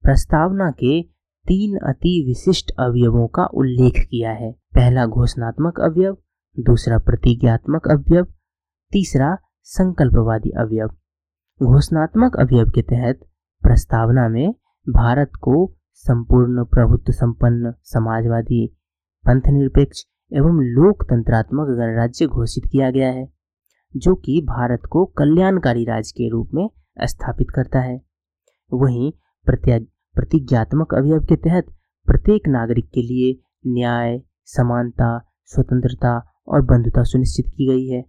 [0.02, 1.02] प्रस्तावना के
[1.48, 6.18] तीन अति विशिष्ट अवयवों का उल्लेख किया है। पहला, घोषणात्मक अवयव,
[6.60, 8.26] दूसरा, प्रतिज्ञात्मक अवयव,
[8.92, 10.88] तीसरा, संकल्पवादी अवयव।
[11.64, 13.20] घोषणात्मक अवयव के तहत
[13.62, 14.54] प्रस्तावना में
[14.90, 18.68] भारत को संपूर्ण, प्रभुत्व संपन्न, समाजवादी
[19.26, 23.34] पंथ निरपेक्ष एवं लोकतंत्रात्मक गणराज्य घोषित किया गया है,
[23.96, 28.02] जो कि भारत को कल्याणकारी राज्य के रूप में स्थापित करता है।
[28.74, 29.12] वहीं
[29.46, 31.66] प्रतिज्ञात्मक अवयव के तहत
[32.06, 38.06] प्रत्येक नागरिक के लिए न्याय, समानता, स्वतंत्रता और बंधुता सुनिश्चित की गई है।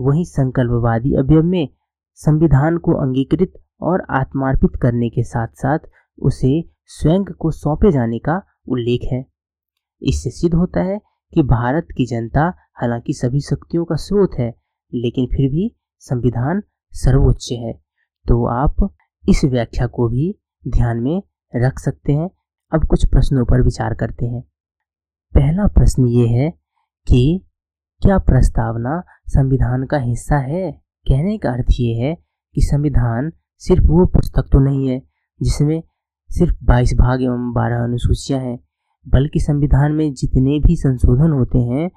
[0.00, 1.68] वहीं संकल्पवादी अवयव में
[2.14, 5.78] संविधान को अंगीकृत और आत्मार्पित करने के साथ साथ
[6.18, 9.26] उसे स्वयं को सौंपे जाने का उल्लेख है।
[10.02, 10.98] इससे सिद्ध होता है
[11.34, 14.54] कि भारत की जनता हालाँकि सभी शक्तियों का स्रोत है,
[14.94, 17.81] लेकिन फिर भी संविधान सर्वोच्च है।
[18.28, 18.94] तो आप
[19.28, 21.22] इस व्याख्या को भी ध्यान में
[21.56, 22.30] रख सकते हैं।
[22.74, 24.42] अब कुछ प्रश्नों पर विचार करते हैं।
[25.34, 26.50] पहला प्रश्न ये है
[27.08, 27.46] कि
[28.02, 30.72] क्या प्रस्तावना संविधान का हिस्सा है?
[31.08, 32.14] कहने का अर्थ ये है
[32.54, 35.02] कि संविधान सिर्फ़ वो पुस्तक तो नहीं है,
[35.42, 35.82] जिसमें
[36.28, 38.58] सिर्फ़ 22 भाग एवं 12 अनुसूचियाँ हैं,
[39.08, 41.90] बल्कि संविधान में जितने भी संशोधन होते हैं,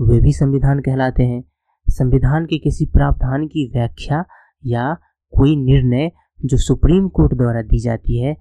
[0.00, 1.44] वे भी संविधान कहलाते हैं।
[1.88, 4.24] संविधान के किसी प्रावधान की व्याख्या
[4.66, 4.96] या
[5.38, 6.10] कोई निर्णय
[6.44, 8.36] जो सुप्रीम कोर्ट द्वारा दी जाती है,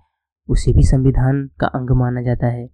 [0.50, 2.70] उसे भी संविधान का अंग माना जाता है।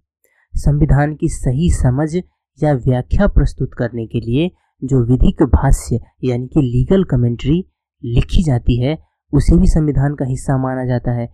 [0.54, 2.16] संविधान की सही समझ
[2.62, 4.50] या व्याख्या प्रस्तुत करने के लिए
[4.84, 7.64] जो विधिक भाष्य यानी कि लीगल कमेंट्री
[8.04, 8.98] लिखी जाती है,
[9.32, 11.28] उसे भी संविधान का हिस्सा माना जाता है।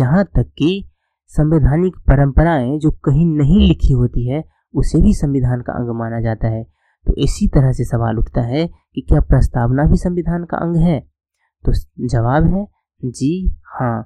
[0.00, 0.90] यहाँ तक कि
[1.28, 6.48] संवैधानिक परंपराएँ जो कहीं नहीं लिखी होती है, उसे भी संविधान का अंग माना जाता
[6.48, 6.64] है।
[7.06, 11.17] तो इसी तरह से सवाल उठता है कि क्या प्रस्तावना भी संविधान का अंग है?
[11.64, 11.72] तो
[12.08, 12.68] जवाब है,
[13.04, 14.02] जी हाँ।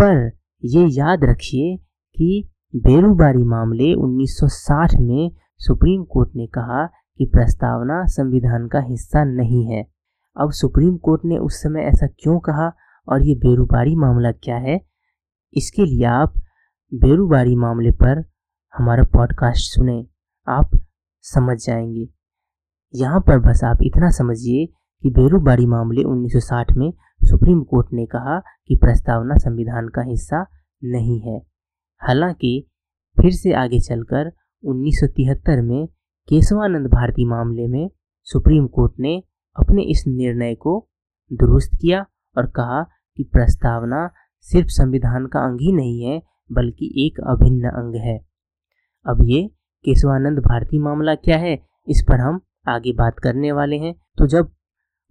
[0.00, 0.32] पर
[0.64, 1.76] ये याद रखिए
[2.16, 9.72] कि बेरूबारी मामले 1960 में सुप्रीम कोर्ट ने कहा कि प्रस्तावना संविधान का हिस्सा नहीं
[9.72, 9.86] है।
[10.40, 12.72] अब सुप्रीम कोर्ट ने उस समय ऐसा क्यों कहा
[13.08, 14.86] और ये बेरूबारी मामला क्या है?
[15.54, 16.34] इसके लिए आप
[16.94, 18.24] बेरूबारी मामले पर
[18.74, 20.06] हमारा पॉडकास्ट सुने।
[20.48, 20.70] आप
[21.22, 22.08] समझ जाएँगे।
[22.94, 24.68] यहाँ पर बस आप इतना समझिए
[25.02, 30.46] कि बेरूबारी मामले 1960 में सुप्रीम कोर्ट ने कहा कि प्रस्तावना संविधान का हिस्सा
[30.84, 31.42] नहीं है।
[31.98, 32.70] हालाँकि,
[33.20, 34.32] फिर से आगे चलकर
[34.64, 35.86] 1973 में
[36.28, 37.90] केशवानंद भारती मामले में
[38.24, 39.22] सुप्रीम कोर्ट ने
[39.56, 40.88] अपने इस निर्णय को
[41.32, 42.06] दुरुस्त किया
[42.38, 42.82] और कहा
[43.16, 48.26] कि प्रस्तावना सिर्फ़ संविधान का अंग ही नहीं है, बल्कि एक अभिन्न अंग है।
[49.06, 49.48] अब ये
[49.84, 54.55] केशवानंद भारती मामला क्या है, इस पर हम आगे बात करने वाले हैं। तो जब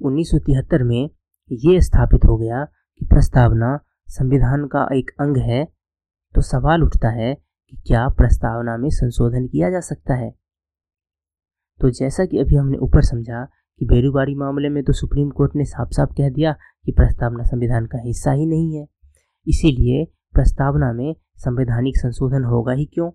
[0.01, 1.09] उन्नीस सौ तिहत्तर में
[1.51, 2.65] ये स्थापित हो गया
[2.99, 5.67] कि प्रस्तावना संविधान का एक अंग है।
[6.35, 7.35] तो सवाल उठता है
[7.69, 10.35] कि क्या प्रस्तावना में संशोधन किया जा सकता है?
[11.81, 13.47] तो जैसा कि अभी हमने ऊपर समझा
[13.79, 16.55] कि बेरूबारी मामले में तो सुप्रीम कोर्ट ने साफ़ साफ़ कह दिया
[16.85, 18.87] कि प्रस्तावना संविधान का हिस्सा ही नहीं है।
[19.47, 23.11] इसीलिए प्रस्तावना में संवैधानिक संशोधन होगा ही क्यों?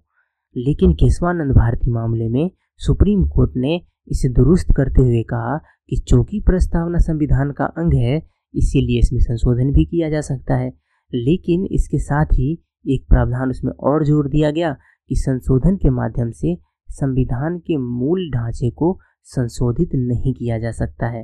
[0.56, 5.56] लेकिन केशवानंद भारती मामले में सुप्रीम कोर्ट ने इसे दुरुस्त करते हुए कहा
[5.90, 8.16] कि चूँकि प्रस्तावना संविधान का अंग है,
[8.54, 10.68] इसीलिए इसमें संशोधन भी किया जा सकता है।
[11.12, 12.52] लेकिन इसके साथ ही
[12.86, 14.72] एक प्रावधान उसमें और जोड़ दिया गया
[15.10, 16.56] कि संशोधन के माध्यम से
[16.88, 21.22] संविधान के मूल ढांचे को संशोधित नहीं किया जा सकता है।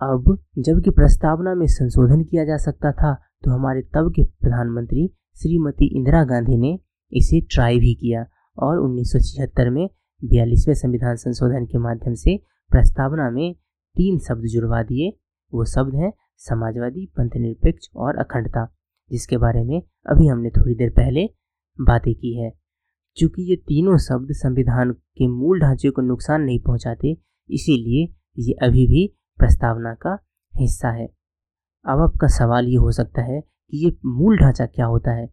[0.00, 5.06] अब जबकि प्रस्तावना में संशोधन किया जा सकता था तो हमारे तब के प्रधानमंत्री
[5.36, 6.78] श्रीमती इंदिरा गांधी ने
[7.12, 8.24] इसे ट्राई भी किया
[8.58, 9.88] और उन्नीस सौ छिहत्तर में
[10.24, 12.36] बयालीसवें संविधान संशोधन के माध्यम से
[12.70, 13.54] प्रस्तावना में
[13.96, 15.18] तीन शब्द जुड़वा दिए।
[15.54, 18.76] वो शब्द हैं समाजवादी, पंथनिरपेक्ष और अखंडता,
[19.10, 21.26] जिसके बारे में अभी हमने थोड़ी देर पहले
[21.80, 22.52] बातें की है।
[23.16, 27.16] चूँकि ये तीनों शब्द संविधान के मूल ढांचे को नुकसान नहीं पहुंचाते,
[27.50, 30.18] इसीलिए ये अभी भी प्रस्तावना का
[30.56, 31.06] हिस्सा है।
[31.88, 35.26] अब आपका सवाल ये हो सकता है कि ये मूल ढांचा क्या होता है?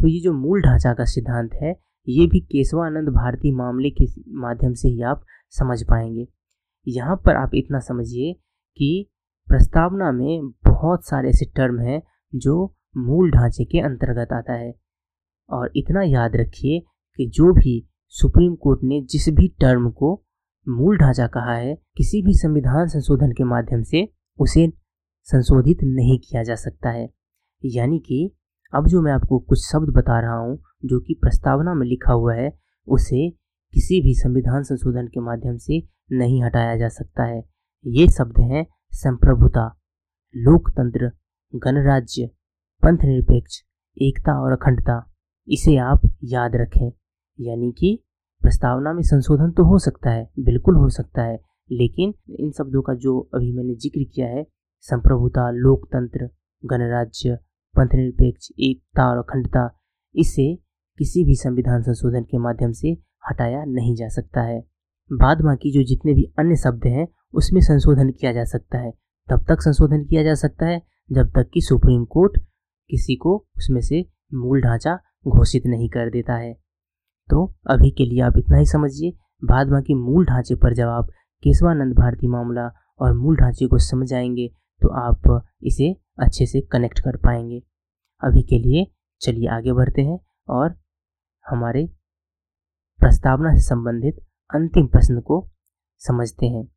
[0.00, 4.72] तो ये जो मूल ढांचा का सिद्धांत है ये भी केशवानंद भारती मामले के माध्यम
[4.72, 6.28] से ही आप समझ पाएँगे।
[6.88, 8.32] यहाँ पर आप इतना समझिए
[8.76, 9.10] कि
[9.48, 12.02] प्रस्तावना में बहुत सारे ऐसे टर्म हैं
[12.34, 14.74] जो मूल ढांचे के अंतर्गत आता है।
[15.50, 16.80] और इतना याद रखिए
[17.16, 20.24] कि जो भी सुप्रीम कोर्ट ने जिस भी टर्म को
[20.68, 24.08] मूल ढांचा कहा है, किसी भी संविधान संशोधन के माध्यम से
[24.38, 24.72] उसे
[25.22, 27.10] संशोधित नहीं किया जा सकता है।
[27.64, 28.36] यानी कि
[28.72, 32.34] अब जो मैं आपको कुछ शब्द बता रहा हूँ, जो कि प्रस्तावना में लिखा हुआ
[32.34, 32.52] है,
[32.88, 33.28] उसे
[33.74, 37.42] किसी भी संविधान संशोधन के माध्यम से नहीं हटाया जा सकता है।
[37.84, 39.66] ये शब्द हैं, संप्रभुता,
[40.34, 41.10] लोकतंत्र,
[41.52, 42.30] गणराज्य
[42.82, 43.60] पंथ निरपेक्ष
[43.96, 45.02] एकता और अखंडता।
[45.48, 46.90] इसे आप याद रखें,
[47.38, 47.98] यानी कि
[48.42, 51.38] प्रस्तावना में संशोधन तो हो सकता है, बिल्कुल हो सकता है,
[51.70, 54.46] लेकिन इन शब्दों का जो अभी मैंने ज़िक्र किया है,
[54.84, 56.28] संप्रभुता, लोकतंत्र,
[56.62, 57.38] गणराज्य
[57.76, 59.78] पंथ निरपेक्ष एकता और अखंडता
[60.14, 60.56] इसे
[60.98, 62.88] किसी भी संविधान संशोधन के माध्यम से
[63.30, 64.64] हटाया नहीं जा सकता है।
[65.12, 68.92] बाद बाकी जो जितने भी अन्य शब्द हैं, उसमें संशोधन किया जा सकता है।
[69.30, 72.38] तब तक संशोधन किया जा सकता है, जब तक कि सुप्रीम कोर्ट
[72.90, 76.54] किसी को उसमें से मूल ढांचा घोषित नहीं कर देता है।
[77.30, 79.12] तो अभी के लिए आप इतना ही समझिए।
[79.44, 81.08] बाद बाकी मूल ढांचे पर जब आप
[81.44, 84.48] केशवानंद भारती मामला और मूल ढांचे को समझ आएँगे
[84.82, 87.62] तो आप इसे अच्छे से कनेक्ट कर पाएँगे।
[88.22, 88.86] अभी के लिए
[89.20, 90.74] चलिए आगे बढ़ते हैं और
[91.48, 91.86] हमारे
[92.98, 94.16] प्रस्तावना से संबंधित
[94.54, 95.50] अंतिम प्रश्न को
[95.98, 96.68] समझते हैं।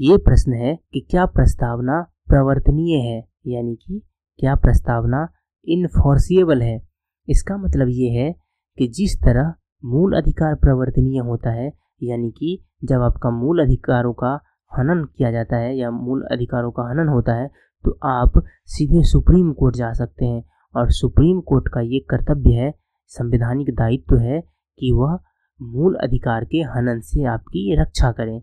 [0.00, 3.28] ये प्रश्न है कि क्या प्रस्तावना प्रवर्तनीय है?
[3.46, 4.02] यानी कि
[4.38, 5.28] क्या प्रस्तावना
[5.64, 6.88] इनफोर्सिएबल है?
[7.28, 8.32] इसका मतलब ये है
[8.78, 14.40] कि जिस तरह मूल अधिकार प्रवर्तनीय होता है, यानी कि जब आपका मूल अधिकारों का
[14.70, 17.50] हनन किया जाता है या मूल अधिकारों का हनन होता है
[17.84, 18.32] तो आप
[18.66, 20.44] सीधे सुप्रीम कोर्ट जा सकते हैं।
[20.76, 22.74] और सुप्रीम कोर्ट का ये कर्तव्य है,
[23.06, 24.40] संवैधानिक दायित्व है
[24.78, 25.18] कि वह
[25.62, 28.42] मूल अधिकार के हनन से आपकी रक्षा करें।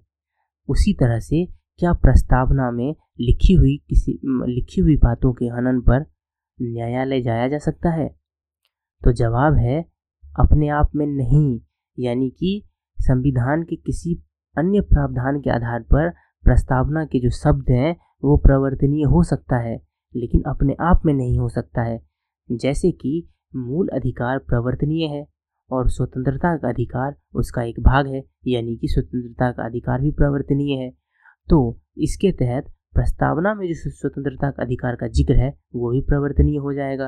[0.67, 1.45] उसी तरह से
[1.77, 6.01] क्या प्रस्तावना में लिखी हुई किसी, लिखी हुई बातों के हनन पर
[6.61, 8.09] न्यायालय जाया जा सकता है?
[9.03, 9.85] तो जवाब है,
[10.39, 11.61] अपने आप में नहीं,
[11.99, 14.23] यानी कि संविधान के किसी
[14.57, 16.09] अन्य प्रावधान के आधार पर
[16.43, 19.75] प्रस्तावना के जो शब्द हैं वो प्रवर्तनीय हो सकता है,
[20.15, 21.99] लेकिन अपने आप में नहीं हो सकता है।
[22.49, 25.25] जैसे कि मूल अधिकार प्रवर्तनीय है
[25.71, 30.77] और स्वतंत्रता का अधिकार उसका एक भाग है, यानी कि स्वतंत्रता का अधिकार भी प्रवर्तनीय
[30.77, 30.89] है।
[31.49, 36.57] तो इसके तहत प्रस्तावना में जो स्वतंत्रता का अधिकार का ज़िक्र है, वो भी प्रवर्तनीय
[36.57, 37.07] हो जाएगा।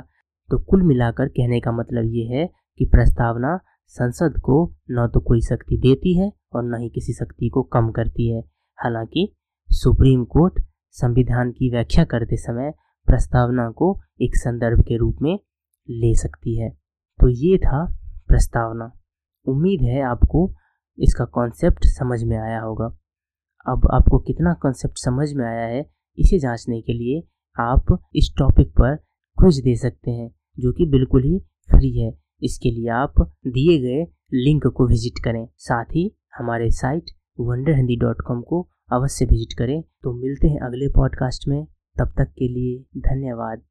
[0.50, 5.42] तो कुल मिलाकर कहने का मतलब ये है कि प्रस्तावना संसद को न तो कोई
[5.42, 8.42] शक्ति देती है और न ही किसी शक्ति को कम करती है।
[8.80, 9.28] हालाँकि
[9.70, 10.60] सुप्रीम कोर्ट
[10.92, 12.72] संविधान की व्याख्या करते समय
[13.08, 15.40] प्रस्तावना को एक संदर्भ के रूप में
[15.90, 16.70] ले सकती है।
[17.20, 17.86] तो ये था
[18.28, 18.92] प्रस्तावना।
[19.48, 20.52] उम्मीद है आपको
[20.98, 22.86] इसका कॉन्सेप्ट समझ में आया होगा।
[23.66, 27.22] अब आपको कितना कॉन्सेप्ट समझ में आया है, इसे जांचने के लिए
[27.60, 28.96] आप इस टॉपिक पर
[29.38, 32.12] क्विज दे सकते हैं, जो कि बिल्कुल ही फ्री है।
[32.44, 37.96] इसके लिए आप दिए गए लिंक को विज़िट करें। साथ ही हमारे site wonder Hindi
[37.96, 38.62] dot com को
[38.94, 41.68] अवश्य विज़िट करें। तो मिलते हैं अगले पॉडकास्ट में।
[42.00, 43.62] तब तक के लिए धन्यवाद।